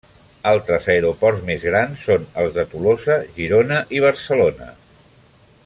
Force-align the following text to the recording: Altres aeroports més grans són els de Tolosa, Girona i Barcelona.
Altres 0.51 0.87
aeroports 0.93 1.43
més 1.49 1.65
grans 1.67 2.07
són 2.07 2.25
els 2.45 2.57
de 2.57 2.65
Tolosa, 2.73 3.19
Girona 3.37 3.81
i 3.99 4.03
Barcelona. 4.07 4.73